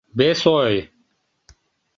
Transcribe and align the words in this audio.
Вес 0.19 0.41
ой. 0.57 0.75